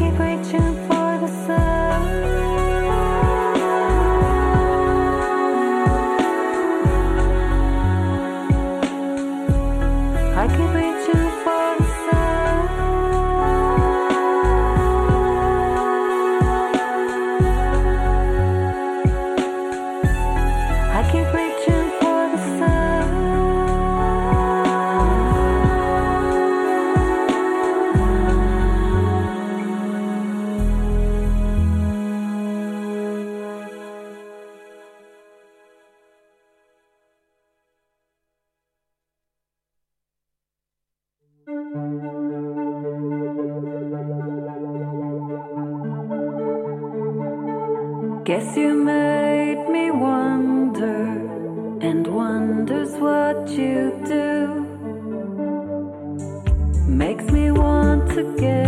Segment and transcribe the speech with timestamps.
[0.00, 0.69] keep reaching.
[48.30, 51.02] Guess you made me wonder,
[51.80, 54.30] and wonder's what you do.
[56.86, 58.59] Makes me want to get.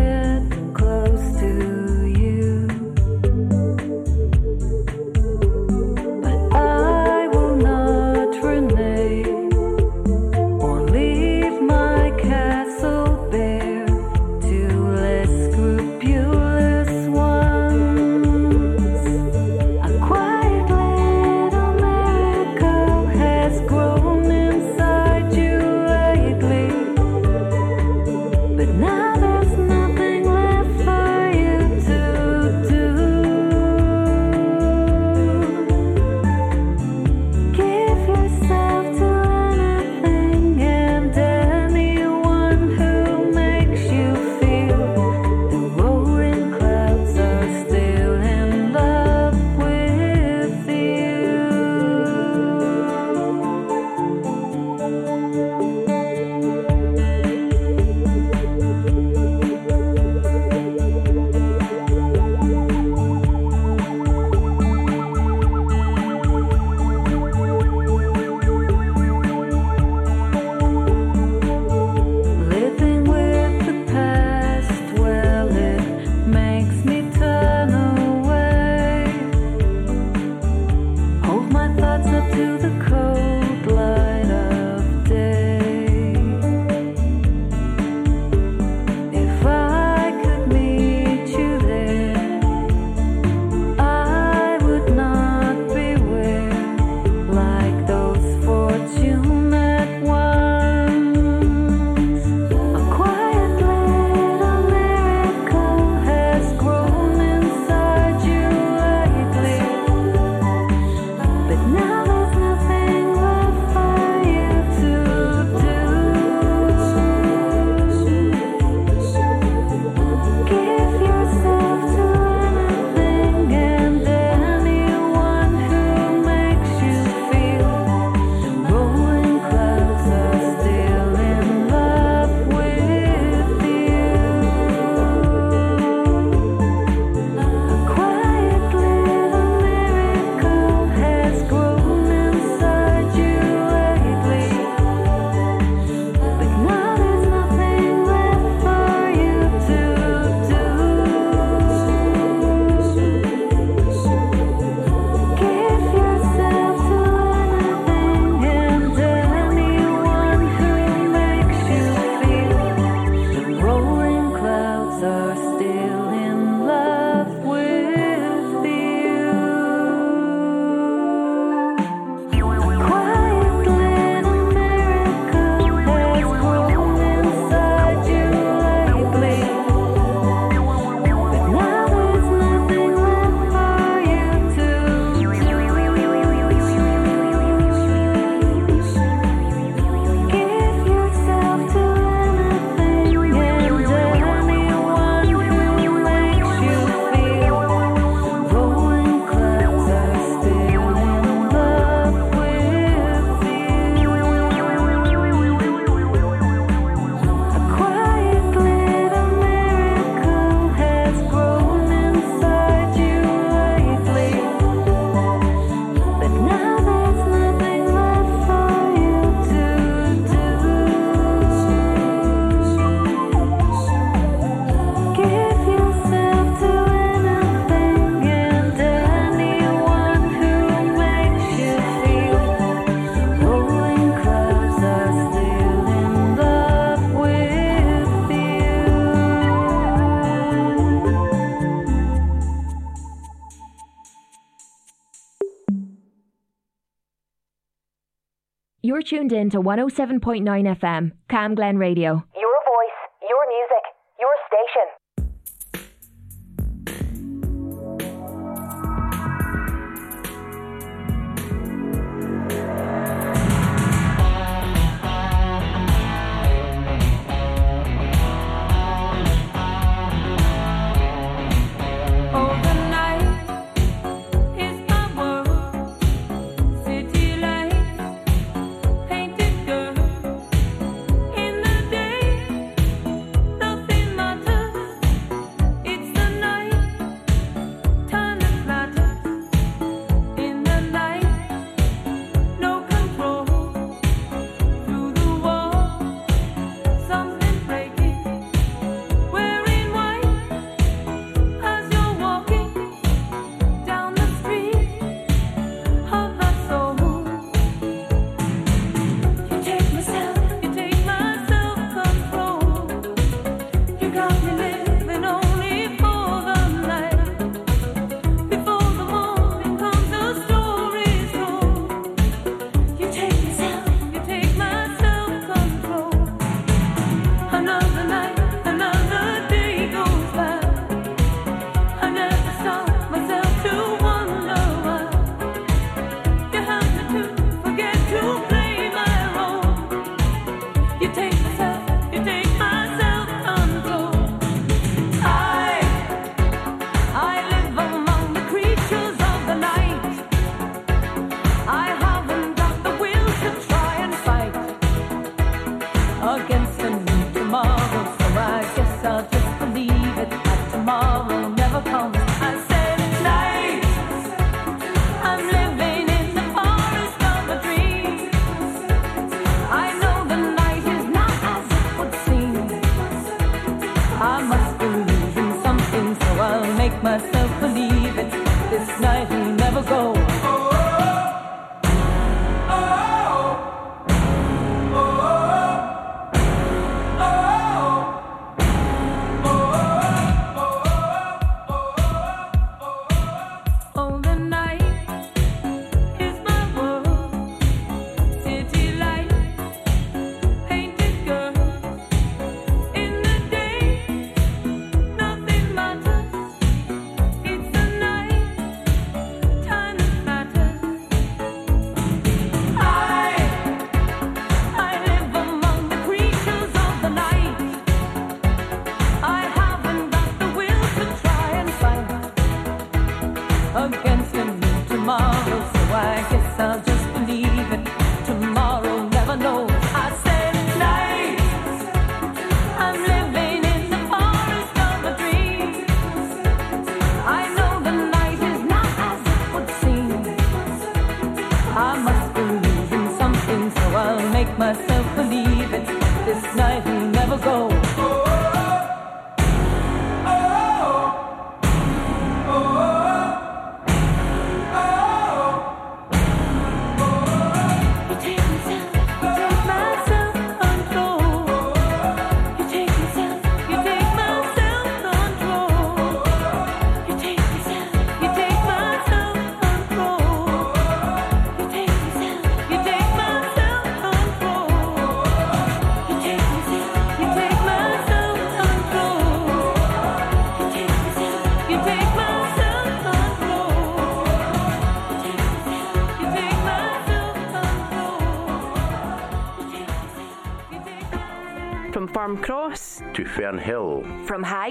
[249.43, 252.25] You're in to 107.9 FM, Cam Glen Radio.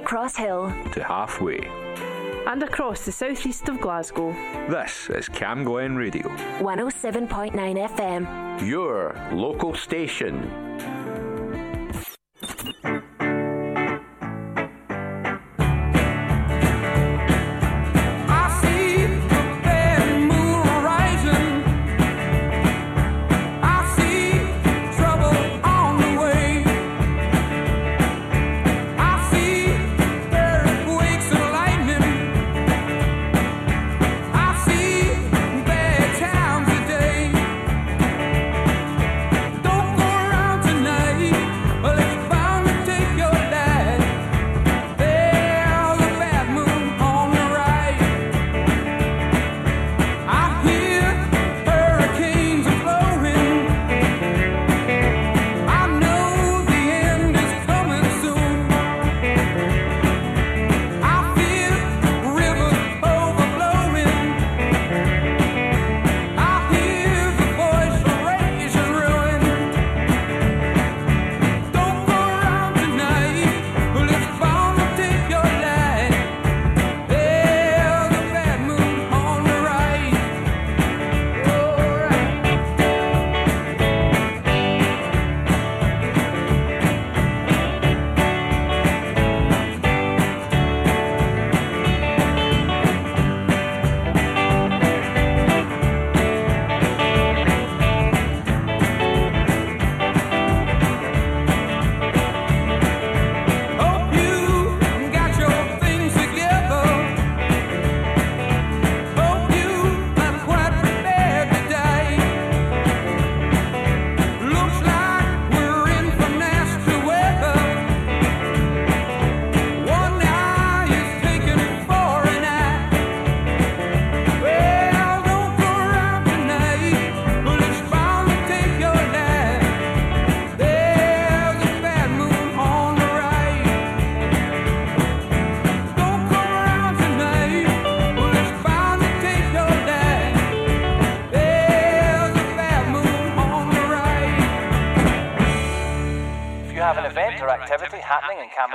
[0.03, 1.59] Cross Hill to halfway.
[2.47, 4.31] And across the southeast of Glasgow.
[4.67, 6.27] This is Cam Glen Radio.
[6.59, 8.67] 107.9 FM.
[8.67, 10.49] Your local station.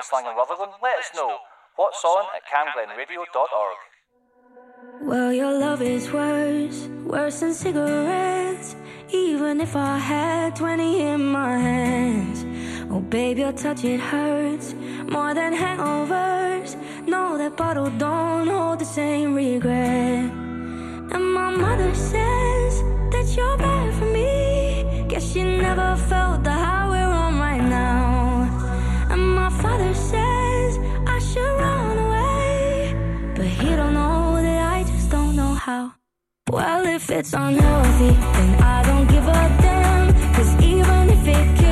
[0.02, 1.38] Slang in Let us know.
[1.76, 3.76] What's on at camglenradio.org.
[5.00, 8.74] Well, your love is worse, worse than cigarettes.
[9.10, 12.44] Even if I had 20 in my hands.
[12.90, 14.74] Oh, babe, your touch, it hurts
[15.08, 16.74] more than hangovers.
[17.06, 20.30] Know that bottle don't hold the same regret.
[21.14, 25.06] And my mother says that you're bad for me.
[25.08, 26.86] Guess she never felt the high
[29.48, 35.36] my father says I should run away, but he don't know that I just don't
[35.36, 35.92] know how.
[36.50, 40.06] Well, if it's unhealthy, then I don't give a damn.
[40.60, 41.65] Even if it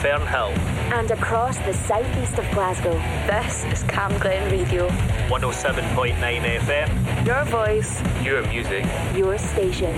[0.00, 0.56] Fernhill.
[0.92, 2.94] And across the southeast of Glasgow.
[3.26, 4.88] This is Cam Glen Radio.
[5.28, 7.26] 107.9 FM.
[7.26, 8.00] Your voice.
[8.24, 8.86] Your music.
[9.14, 9.94] Your station.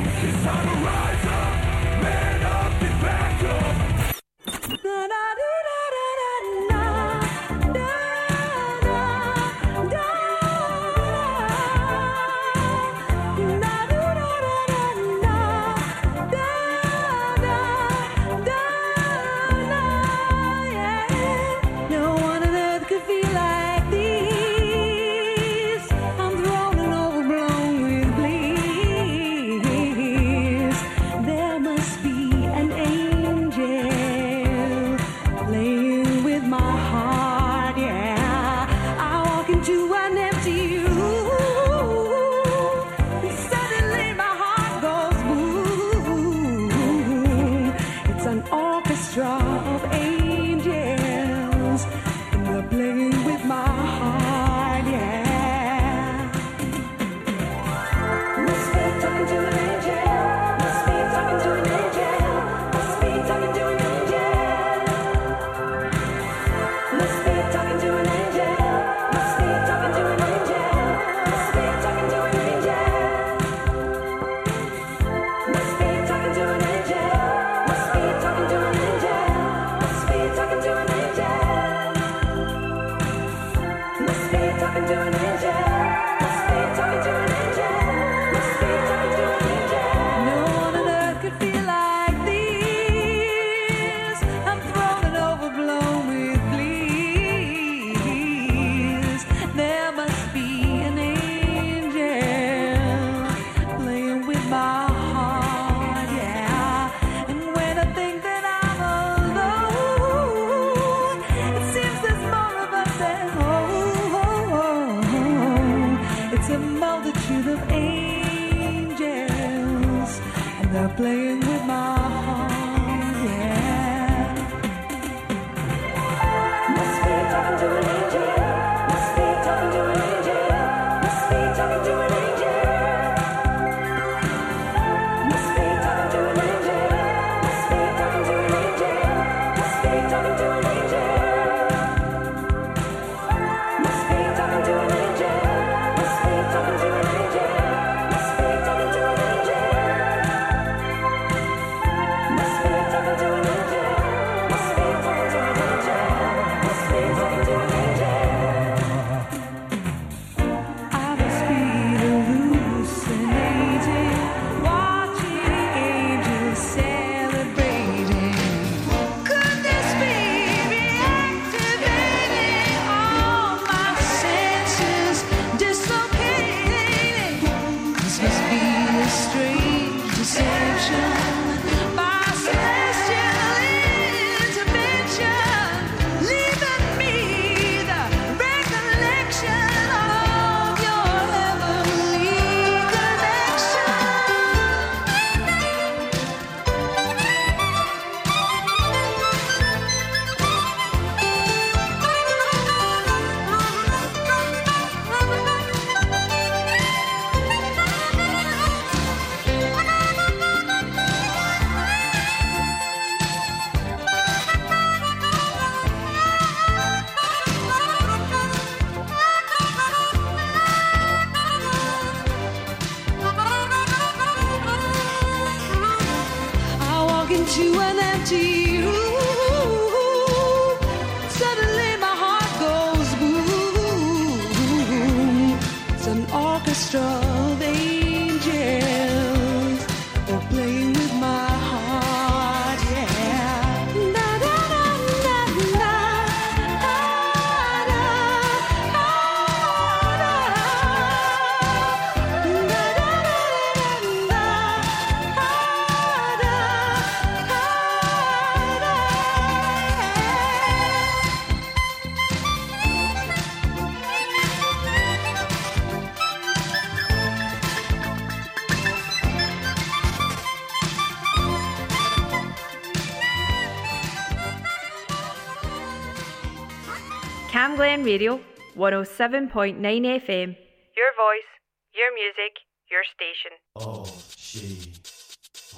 [278.13, 278.41] Ontario,
[278.77, 280.57] 107.9 FM.
[280.95, 281.51] Your voice,
[281.95, 282.53] your music,
[282.91, 283.53] your station.
[283.75, 284.93] All she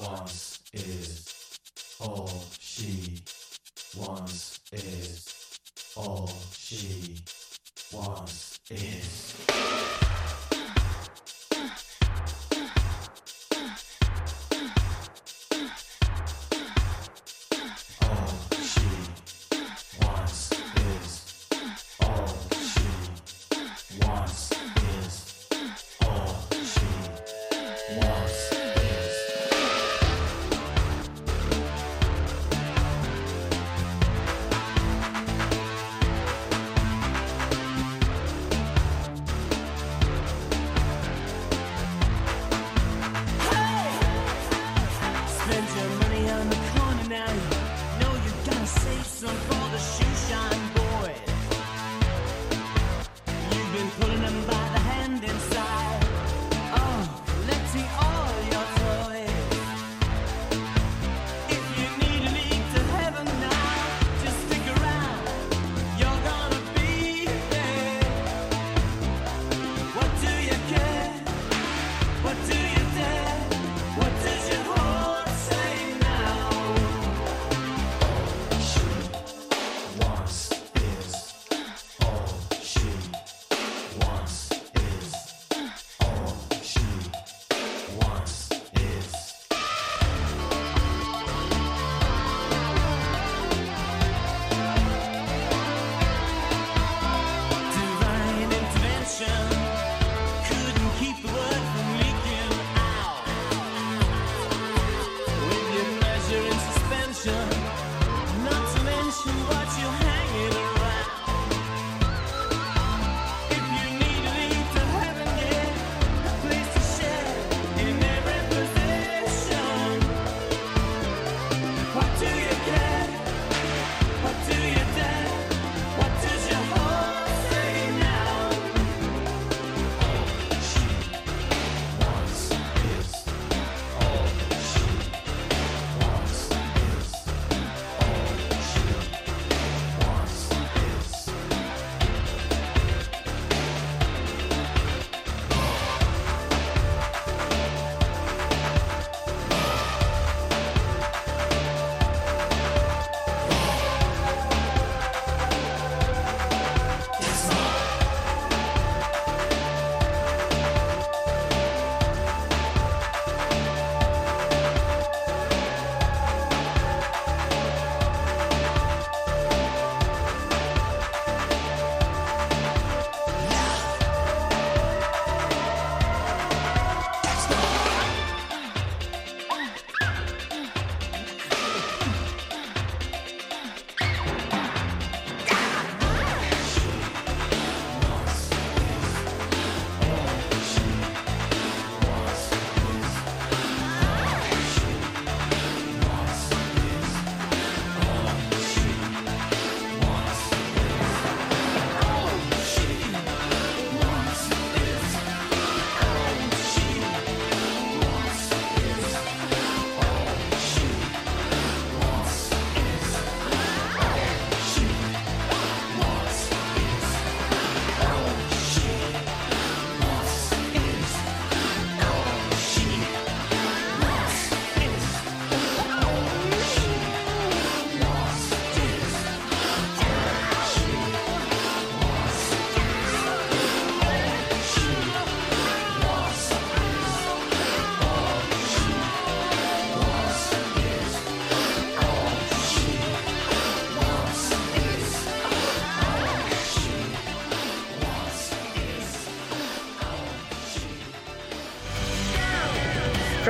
[0.01, 1.29] wants is.
[2.01, 3.23] All she
[3.97, 5.61] wants is.
[5.97, 7.23] All she
[7.93, 9.04] wants is.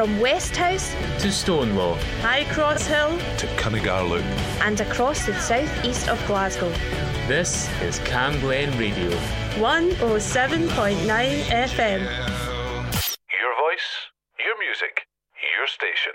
[0.05, 4.23] From West House to Stonelaw, High Cross Hill To Cuningar Loop.
[4.61, 6.69] and across the southeast of Glasgow.
[7.27, 9.09] this is Cam Glen Radio.
[9.57, 10.69] 107.9
[11.49, 12.01] FM.
[12.03, 13.89] Your voice,
[14.45, 15.07] your music,
[15.57, 16.13] your station.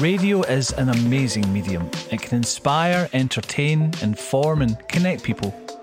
[0.00, 1.90] Radio is an amazing medium.
[2.12, 5.52] It can inspire, entertain, inform, and connect people.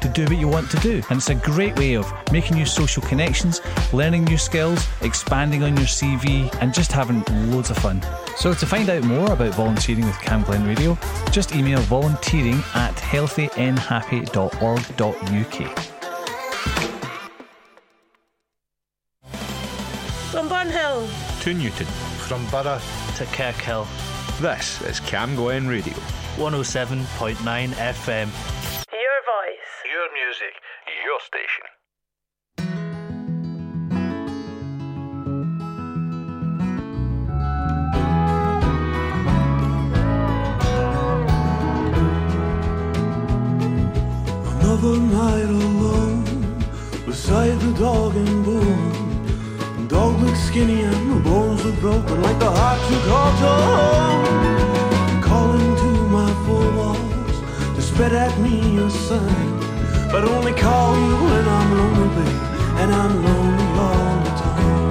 [0.00, 1.02] to do what you want to do.
[1.10, 3.60] And it's a great way of making new social connections,
[3.92, 8.02] learning new skills, expanding on your CV, and just having loads of fun.
[8.36, 10.98] So to find out more about volunteering with Cam Glen Radio,
[11.30, 15.78] just email volunteering at healthynhappy.org.uk.
[20.30, 21.08] From Burnhill
[21.42, 21.86] To Newton.
[22.26, 22.80] From Borough
[23.16, 23.86] To Kirkhill,
[24.40, 25.94] This is Cam Glen Radio.
[26.36, 28.28] 107.9 FM.
[29.90, 30.54] Your music,
[31.04, 31.66] your station.
[44.60, 46.24] Another night alone
[47.04, 48.92] beside the dog and bone.
[49.76, 53.60] The dog looked skinny and the bones were broken like the heart you called your
[53.74, 55.20] home.
[55.20, 57.36] Calling to my four walls
[57.74, 59.69] to spread at me a sign,
[60.12, 62.42] but only call you when I'm lonely, babe,
[62.80, 64.90] and I'm lonely all the time.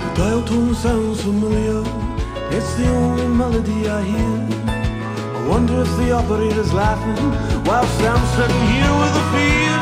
[0.00, 1.82] The dial tone sounds familiar.
[2.50, 4.38] It's the only melody I hear.
[5.36, 7.32] I wonder if the operator's laughing
[7.64, 9.74] whilst I'm sitting here with a fear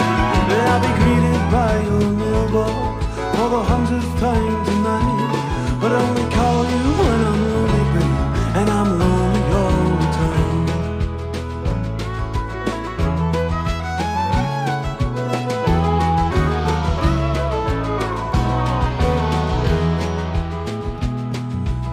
[0.49, 3.04] that I'll be greeted by your mailbox
[3.45, 5.79] for the hundredth time tonight.
[5.81, 7.85] But I only call you when I'm lonely,
[8.59, 10.67] and I'm lonely all the time.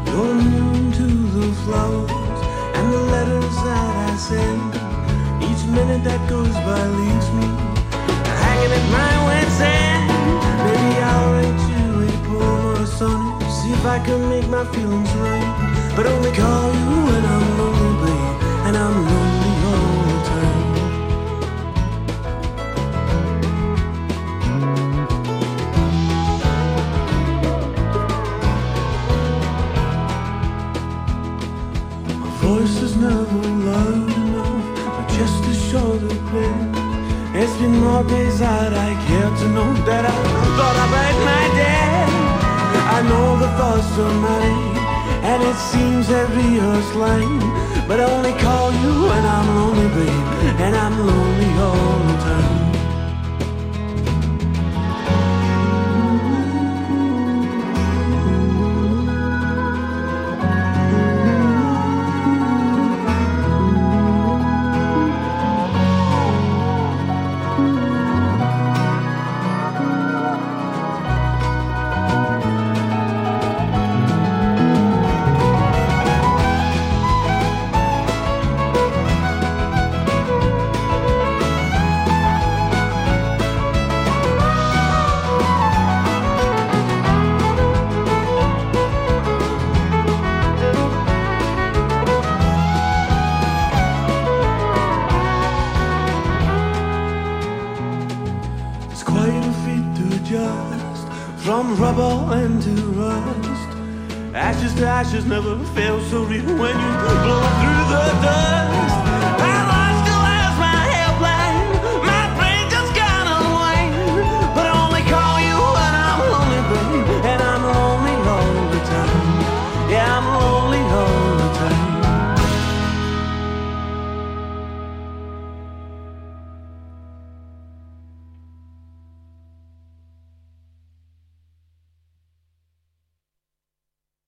[0.07, 2.39] You're immune to the flowers
[2.77, 4.71] and the letters that I send.
[5.43, 7.50] Each minute that goes by leaves me
[13.91, 15.93] I can make my feelings right.
[15.97, 17.70] But only call you when I'm lonely,
[43.99, 47.39] and it seems a rehearsed line.
[47.87, 50.27] But I only call you when I'm lonely, babe,
[50.61, 51.80] and I'm lonely all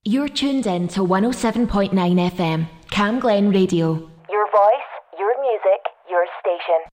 [0.05, 4.11] You're tuned in to 107.9 FM, Cam Glen Radio.
[4.29, 6.92] Your voice, your music, your station.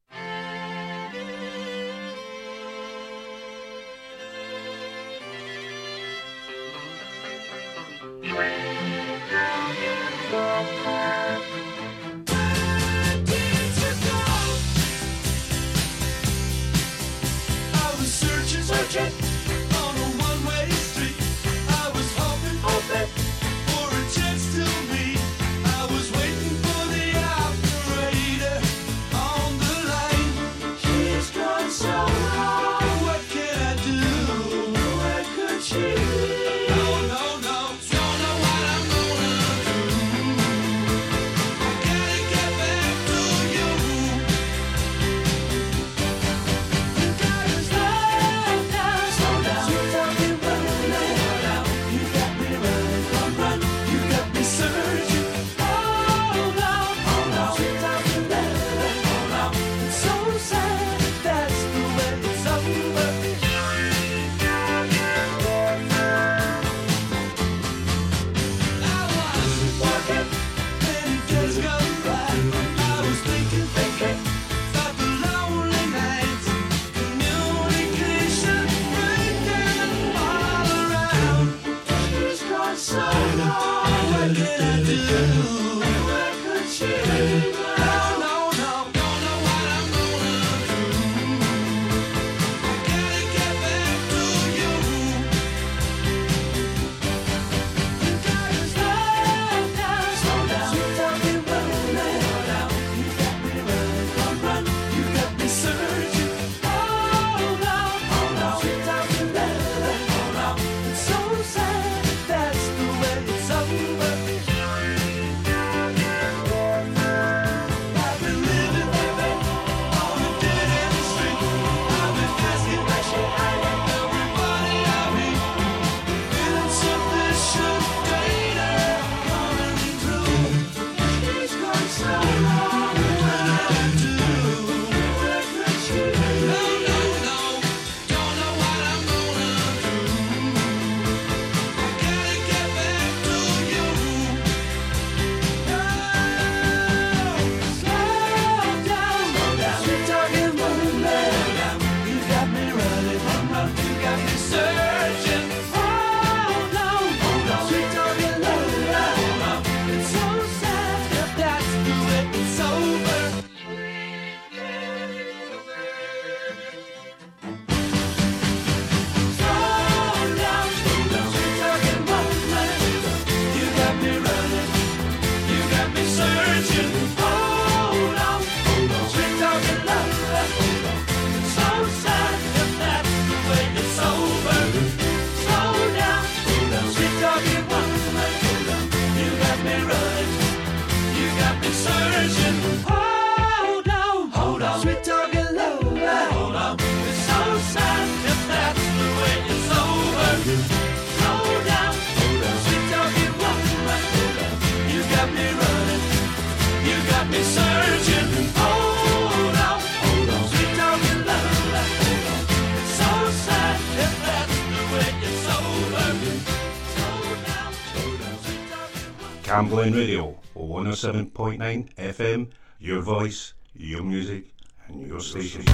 [219.51, 222.47] Cam Glen Radio, 107.9 FM,
[222.79, 224.55] your voice, your music,
[224.87, 225.65] and your station.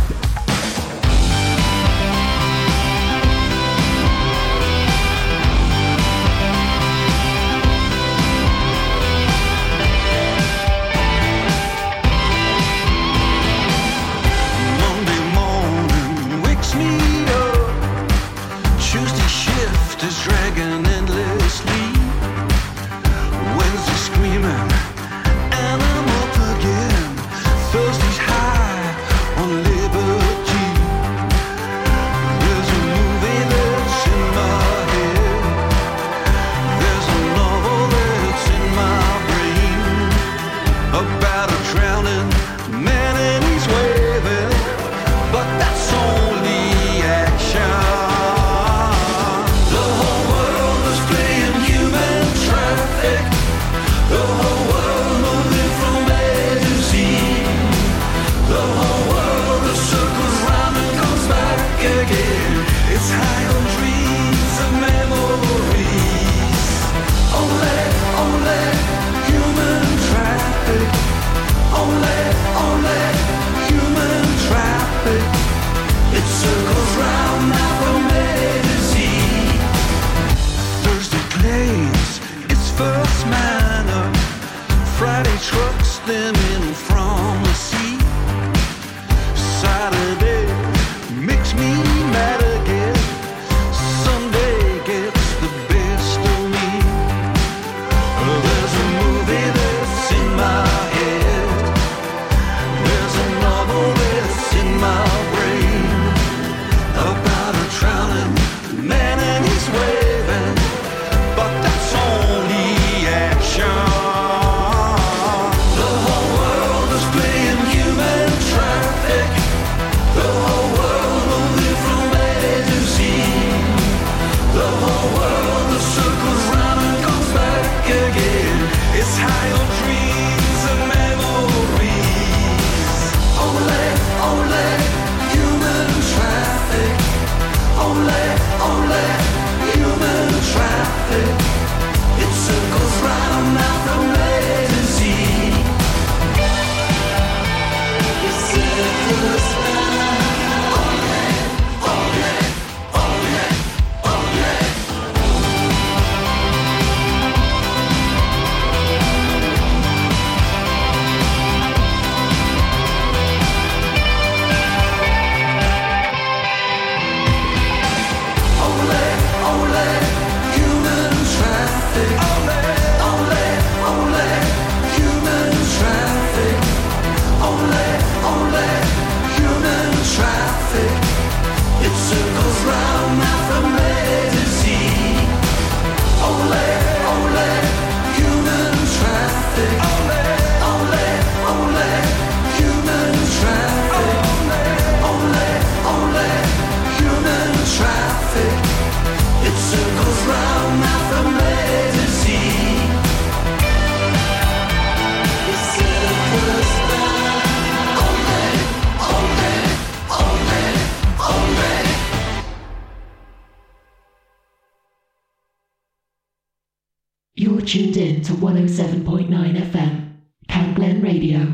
[217.46, 220.16] You're tuned in to 107.9 FM,
[220.48, 221.46] Cam Glen Radio.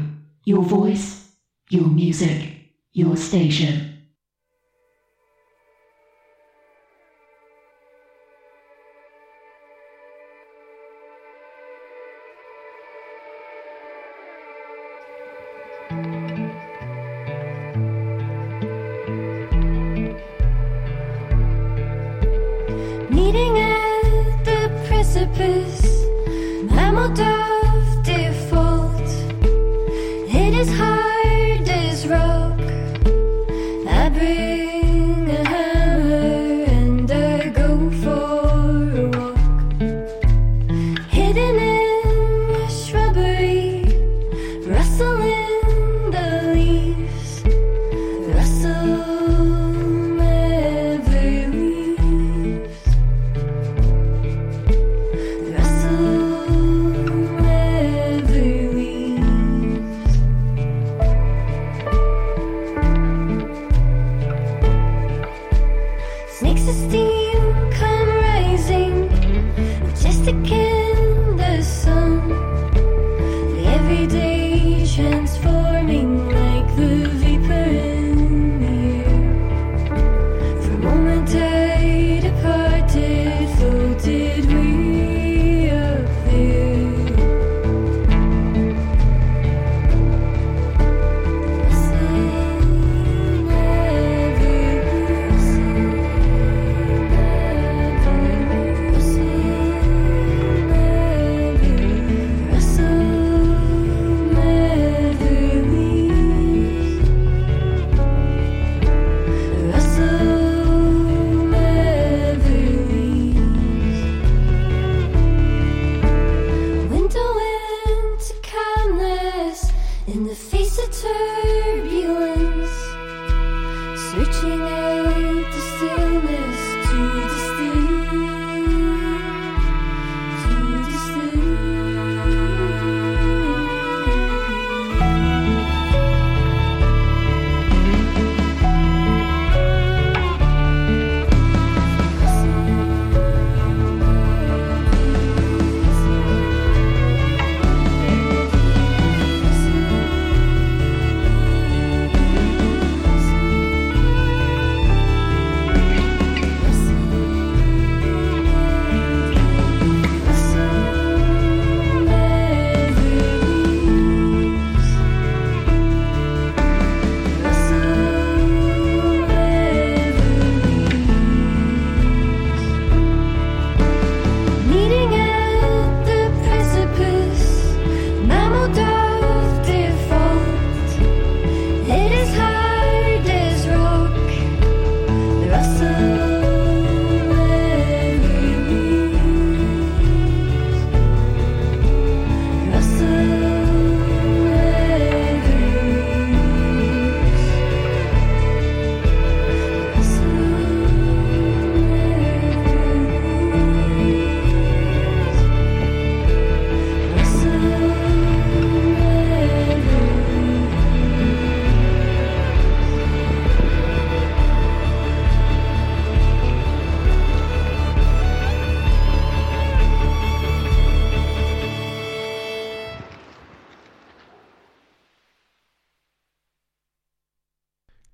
[0.43, 1.35] Your voice,
[1.69, 3.92] your music, your station.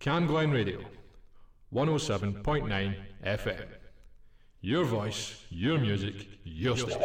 [0.09, 0.79] Cam Radio,
[1.71, 2.97] 107.9
[3.27, 3.67] FM.
[4.63, 7.03] Your voice, your music, your station.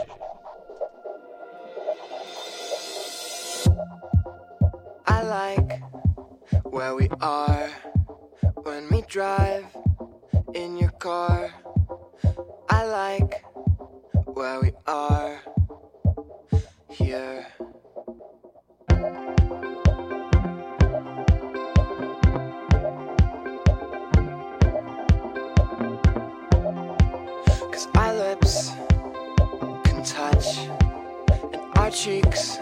[5.05, 5.83] I like
[6.63, 7.69] where we are
[8.63, 9.65] when we drive
[10.53, 11.53] in your car.
[12.69, 13.43] I like
[14.27, 15.41] where we are
[16.87, 17.47] here.
[30.13, 30.69] touch,
[31.53, 32.59] and our cheeks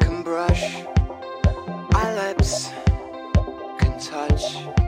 [0.00, 0.82] can brush,
[1.94, 2.70] our lips
[3.78, 4.87] can touch.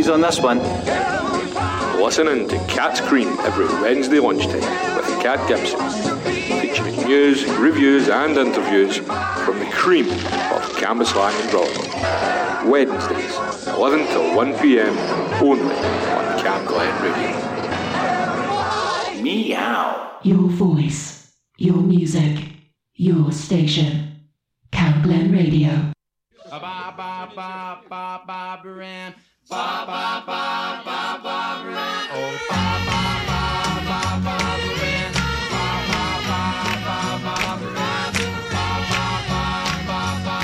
[0.00, 0.58] No fleas on this one.
[2.00, 4.62] Listening to Cat's Cream every Wednesday lunchtime
[4.96, 5.78] with Cat Gibson,
[6.22, 12.70] featuring news, reviews, and interviews from the cream of Cambuslang and Rutherglen.
[12.70, 13.36] Wednesdays,
[13.66, 14.96] 11 till 1 pm,
[15.42, 17.36] only on Cam Glen Radio.
[19.22, 20.18] Meow.
[20.22, 22.38] Your voice, your music,
[22.94, 24.16] your station.
[24.72, 25.92] Cam Glen Radio.
[26.48, 29.14] Ba ba ba ba ba baran.
[29.50, 31.36] Ba ba ba ba ba.
[32.14, 33.42] Oh ba ba ba
[33.88, 34.36] ba ba.
[35.50, 36.42] Ba ba ba
[36.86, 37.86] ba ba.
[38.54, 39.42] Ba ba ba
[39.88, 40.36] ba ba.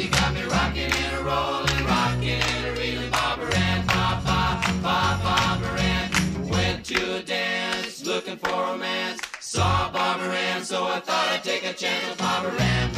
[0.00, 3.36] You got me rocking and rolling, rocking and reeling, ba.
[3.86, 4.40] Ba ba
[4.82, 5.36] ba ba.
[6.50, 9.20] Went to a dance, looking for romance.
[9.40, 12.97] Saw Barbara Ann, so I thought I'd take a chance with Barbara Ann,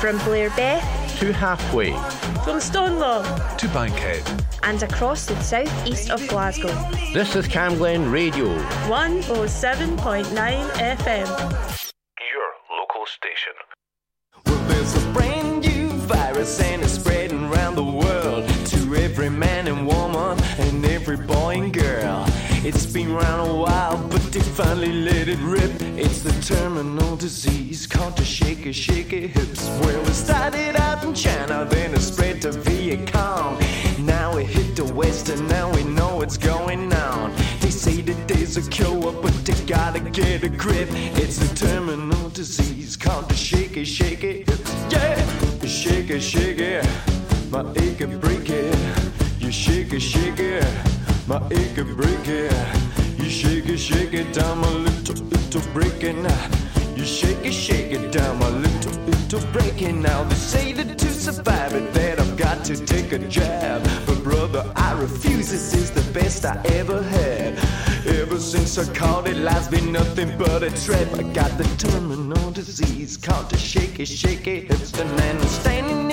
[0.00, 1.90] From Blairbeth to halfway,
[2.46, 4.22] from Stonelaw to Bankhead.
[4.62, 6.68] and across the southeast of Glasgow.
[7.12, 8.46] This is Camglen Radio.
[8.86, 10.24] 107.9
[10.96, 11.26] FM.
[12.32, 13.52] Your local station.
[14.46, 19.66] Well, There's a brand new virus and it's spreading around the world to every man
[19.66, 22.05] and woman and every boy and girl.
[22.68, 25.70] It's been around a while, but they finally let it rip.
[25.96, 29.68] It's the terminal disease called the shaky, shaky hips.
[29.82, 33.56] Well, it started out in China, then it spread to Vietnam.
[34.00, 37.32] Now it hit the West, and now we know what's going on.
[37.60, 40.88] They say that there's a cure, but they gotta get a grip.
[41.22, 44.74] It's the terminal disease called the shaky, shaky hips.
[44.90, 45.14] Yeah,
[45.64, 46.84] shake it, shake it,
[47.48, 48.76] my ache and break it.
[49.38, 50.64] You shake it, shake it,
[51.26, 52.52] my ache and break it.
[53.18, 56.24] You shake it, shake it down my little, little breaking.
[56.96, 60.02] You shake it, shake it down my little, little breaking.
[60.02, 63.82] Now they say that to survive it, that I've got to take a jab.
[64.06, 65.50] But brother, I refuse.
[65.50, 67.58] This is the best I ever had.
[68.06, 71.08] Ever since I caught it, life's been nothing but a trap.
[71.14, 74.98] I got the terminal disease called the shaky, shaky hips.
[74.98, 76.05] And I'm standing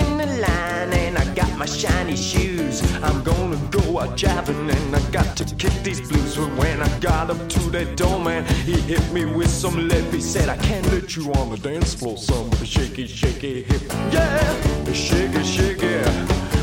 [1.64, 2.82] my shiny shoes.
[3.02, 6.36] I'm gonna go out driving and I got to kick these blues.
[6.36, 10.06] But when I got up to that door, man, he hit me with some lip.
[10.12, 13.64] He said, I can't let you on the dance floor, son, with a shaky, shaky
[13.64, 13.82] hip.
[14.12, 15.96] Yeah, shaky, shaky,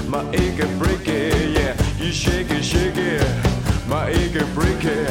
[0.07, 1.49] my ache and break it.
[1.57, 1.73] Yeah,
[2.05, 3.25] you shake it, shake it,
[3.89, 5.11] my ache and break it.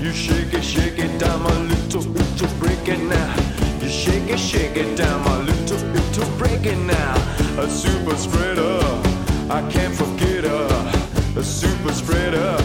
[0.00, 3.34] You shake it, shake it down my little, little break it now.
[3.82, 7.14] You shake it, shake it down my little, little break it now.
[7.58, 9.05] A super spreader,
[9.48, 10.92] I can't forget her.
[11.36, 12.56] A super spreader,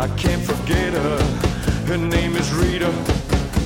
[0.00, 1.18] I can't forget her.
[1.86, 2.90] Her name is Rita,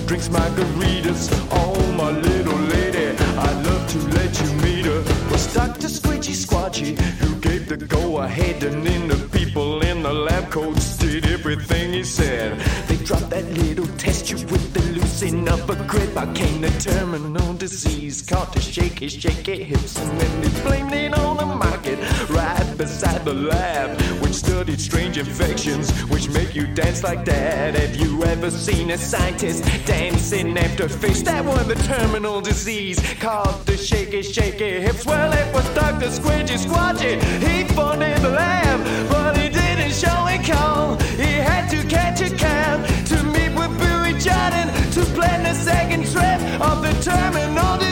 [0.06, 1.30] drinks margaritas.
[1.50, 5.02] Oh, my little lady, I'd love to let you meet her.
[5.30, 5.88] Was Dr.
[5.88, 10.98] Squidgy Squatchy who gave the go ahead, and then the people in the lab coats
[10.98, 12.58] did everything he said.
[12.86, 16.14] They dropped that little test tube with the loosening up a grip.
[16.18, 21.14] I came to terminal disease, caught the shaky, shaky hips, and then they blamed it
[21.16, 21.96] on the market
[22.28, 27.76] right beside the lab, which studied strange infections which make you dance like that.
[27.76, 31.20] Have you ever seen a scientist dancing after fish?
[31.22, 35.06] That was the terminal disease called the shaky, shaky hips.
[35.06, 36.08] Well, it was Dr.
[36.08, 37.14] Squidgy Squatchy.
[37.46, 40.96] He funded the lab, but he didn't show it call.
[41.14, 46.10] He had to catch a cab to meet with Bowie Jordan to plan the second
[46.10, 47.91] trip of the terminal